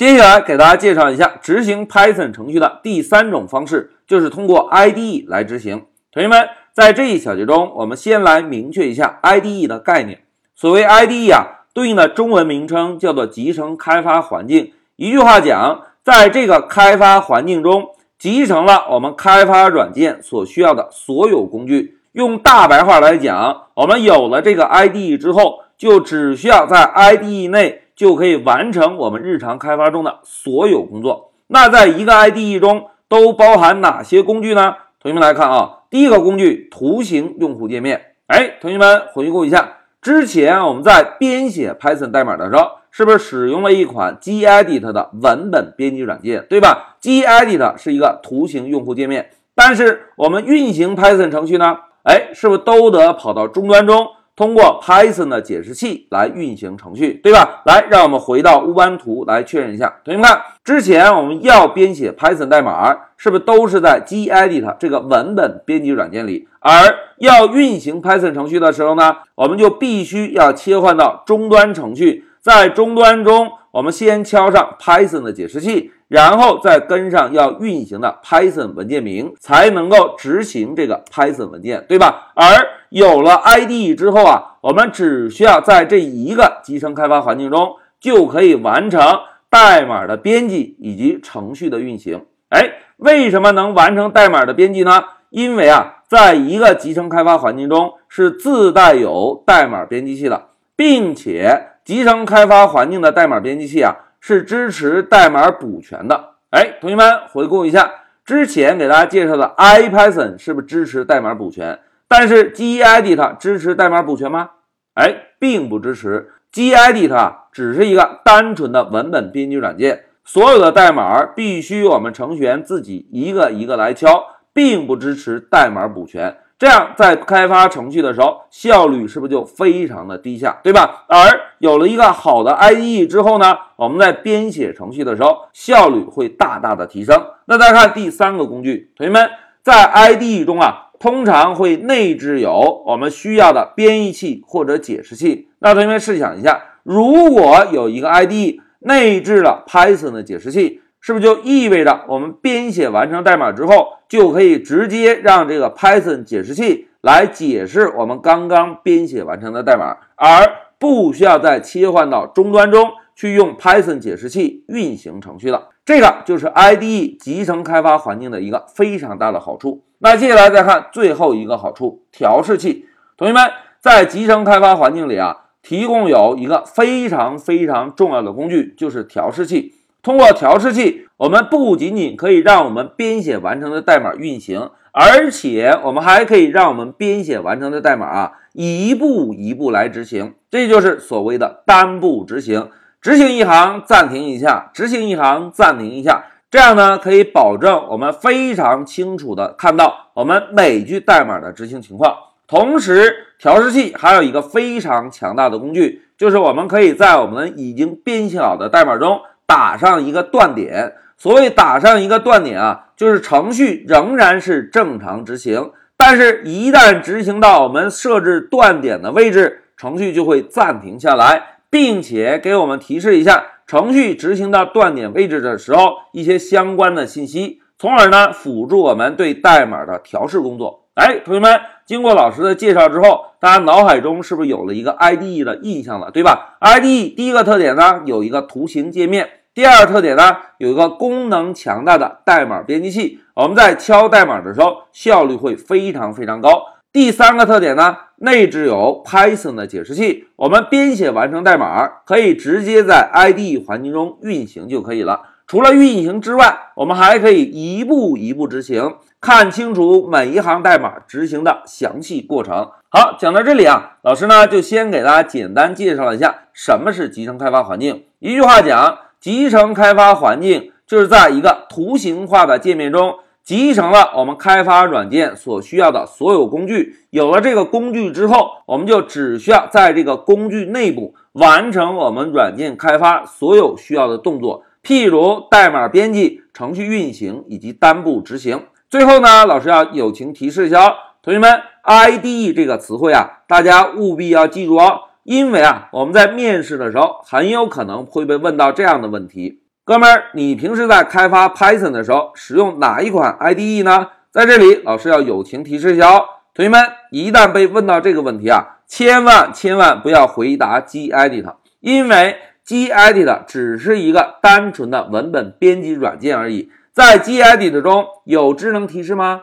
[0.00, 5.84] 接下来给大家介绍一下执行 Python 程序的第三种方式，就是通过 IDE 来执行。
[6.10, 10.22] 同学们，在这一小节中，我们先来明确一下 IDE 的概念。
[10.54, 14.72] 所谓 IDE 啊，对应的中文名称叫做集成开发环境。
[14.96, 21.98] 一句话讲，在这个开发环境中，集成了我们开发软件所需要的所有工具。
[22.12, 27.79] 用大白话来讲，我们有了这个 IDE 之后，就只需要在 IDE 内。
[28.00, 31.32] 就可以完成我们日常开发中的所有工作。
[31.48, 34.74] 那在一个 IDE 中都包含哪些工具呢？
[35.02, 38.14] 同学们来看啊，第一个工具图形用户界面。
[38.28, 54.06] 哎，同学们回顾一下，之前我们在编写 Python 代码的时候，是不是使用了一款 Gedit 的文本编辑软件，对吧？Gedit 是一个图形用户界面，但是我们运行 Python 程序呢，哎，是不是都得跑到终端中？
[54.36, 57.62] 通过 Python 的解释器来运行程序，对吧？
[57.66, 59.96] 来，让我们回到乌班图来确认一下。
[60.02, 60.30] 同学们，
[60.64, 66.48] 之前我们要编写 Python 代码，是不是都是在 Gedit 这个文本编辑软件里？
[66.60, 66.70] 而
[67.18, 75.92] 要运行 Python 程序的时候呢，我们就必须要切换到终端程序，在终端中，我们先敲上 Python 的解释器。
[76.10, 82.32] 然后再跟上要运行的 Python 文件名，才能够执行这个 Python 文件，对吧？
[82.34, 82.44] 而
[82.88, 89.00] 有了 IDE 之后啊，我们只需要在这一个集成开发环境中，就可以完成
[89.48, 92.26] 代码的编辑以及程序的运行。
[92.48, 95.04] 哎，为什么能完成代码的编辑呢？
[95.30, 103.96] 因为啊，在一个集成开发环境中是自带有代码编辑器的，并且集成开发环境的代码编辑器啊。
[104.20, 106.34] 是支持代码补全的。
[106.50, 107.90] 哎，同学们回顾一下
[108.24, 111.80] 之前给大家介绍的 IPython 是不是支持代码补全？
[112.06, 114.50] 但是 Gedit 支持代码补全吗？
[114.94, 116.30] 哎，并不支持。
[116.52, 126.36] Gedit 只是一个单纯的文本编辑软件，所有的代码必须我们程序员自己一个一个来敲，并不支持代码补全。
[126.60, 131.06] 这样在开发程序的时候，效率是不是就非常的低下，对吧？
[131.08, 131.16] 而
[131.58, 137.18] 有了一个好的 IDE 之后呢，我们在编写程序的时候，效率会大大的提升。
[137.46, 139.30] 那再看第三个工具，同学们
[139.62, 145.48] 在 IDE 中啊，通常会内置有我们需要的编译器或者解释器。
[145.60, 150.82] 那同学们试想一下，如果有一个 IDE 内置了 Python 的解释器。
[151.00, 160.46] 是不是就意味着我们编写完成代码之后，就可以直接让这个 Python 解释器来解释我们刚刚编写完成的代码，而
[160.78, 165.68] 不需要再切换到终端中去用 Python 解释器运行程序了？
[165.84, 169.82] 这个就是 IDE 集成开发环境的一个非常大的好处。
[169.98, 172.86] 那接下来再看最后一个好处，调试器。
[173.16, 173.50] 同学们
[173.80, 179.74] 在集成开发环境里啊，提供有一个非常非常重要的工具，就是调试器。
[180.02, 190.34] 通过调试器，我们不仅仅可以让我们编写完成的代码运行，而且我们还可以让我们编写完成的代码啊一步一步来执行。
[190.50, 192.70] 这就是所谓的单步执行，
[193.02, 202.16] 执行一行暂停一下，执行一行暂停一下，这样呢可以保证我们非常清楚的看到我们每句代码的执行情况。
[202.48, 209.20] 同时，调试器还有一个非常强大的工具，就是我们可以在我们已经编写好的代码中。
[209.50, 230.86] 打上一个断点，所谓打上一个断点啊，就是程序仍然是正常执行，但是一旦执行到我们设置断点的位置，程序就会暂停下来，并且给我们提示一下程序执行到断点位置的时候一些相关的信息，从而呢辅助我们对代码的调试工作。
[230.94, 239.28] 哎，同学们，经过老师的介绍之后，大家脑海中是不是有了一个 IDE 的印象了，对吧？IDE 第一个特点呢，有一个图形界面。
[239.52, 246.50] 第二个特点呢，有一个功能强大的代码编辑器，我们在敲代码的时候效率会非常非常高。
[246.92, 255.20] 第三个特点呢，内置有 Python 的解释器，我们编写完成代码可以直接在 IDE 环境中运行就可以了。
[255.48, 262.70] 除了运行之外，我们还可以一步一步执行，看清楚每一行代码执行的详细过程。
[262.88, 268.04] 好，讲到这里啊，老师呢就先给大家简单介绍一下什么是集成开发环境。
[268.20, 268.96] 一句话讲。
[269.20, 276.96] 集成开发环境就是在一个图形化的界面中集成了我们开发软件所需要的所有工具。
[277.10, 288.64] 有了这个工具之后，我们就只需要在这个工具内部完成我们软件开发所有需要的动作，譬如代码编辑、程序运行以及单步执行。
[288.88, 295.00] 最后呢，老师要友情提示一下同学们，IDE 这个词汇啊，大家务必要记住哦。
[295.24, 304.08] 因为啊，我们在面试的时候很有可能会被问到这样的问题：哥们儿，你平时在开发 Python 的时候使用哪一款 IDE 呢？
[304.30, 306.24] 在这里，老师要友情提示一下哦，
[306.54, 306.80] 同学们，
[307.10, 316.70] 一旦被问到这个问题啊，千万千万不要回答 gedit，因为 gedit 只是一个单纯的文本编辑软件而已。
[316.92, 319.42] 在 gedit 中有智能提示吗？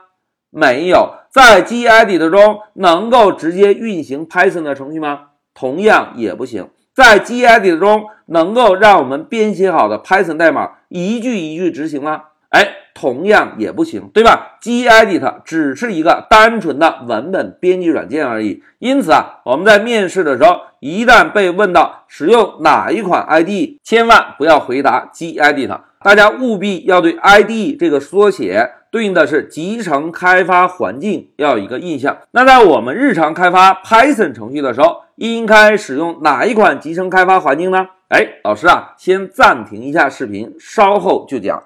[0.49, 1.15] 没有。
[1.29, 5.26] 在 gedit 中能够直接运行 Python 的程序吗？
[5.57, 6.69] 同样也不行。
[6.93, 12.21] 在 gedit 中能够让我们编写好的 Python 代码一句一句执行吗？
[12.49, 18.63] 哎，同样也不行，对吧？gedit 只是一个单纯的文本编辑软件而已。
[18.79, 32.17] 因此啊，我们在面试的时候，一旦被问到使用哪一款 IDE，千万不要回答 gedit，大家务必要对 IDE 这个缩写对应的是集成开发环境要有一个印象。
[32.31, 37.87] 那在我们日常开发 Python 程序的时候，应该使用哪一款集成开发环境呢？
[38.09, 41.63] 哎，老师啊，先暂停一下视频，稍后就讲。